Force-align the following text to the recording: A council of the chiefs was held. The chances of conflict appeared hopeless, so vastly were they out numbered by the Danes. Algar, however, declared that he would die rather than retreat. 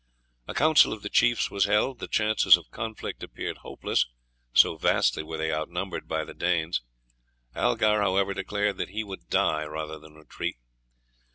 A 0.47 0.55
council 0.55 0.93
of 0.93 1.03
the 1.03 1.11
chiefs 1.11 1.51
was 1.51 1.65
held. 1.65 1.99
The 1.99 2.07
chances 2.07 2.57
of 2.57 2.71
conflict 2.71 3.21
appeared 3.21 3.57
hopeless, 3.59 4.07
so 4.51 4.75
vastly 4.75 5.21
were 5.21 5.37
they 5.37 5.53
out 5.53 5.69
numbered 5.69 6.07
by 6.07 6.23
the 6.23 6.33
Danes. 6.33 6.81
Algar, 7.55 8.01
however, 8.01 8.33
declared 8.33 8.77
that 8.77 8.89
he 8.89 9.03
would 9.03 9.29
die 9.29 9.63
rather 9.63 9.99
than 9.99 10.15
retreat. 10.15 10.57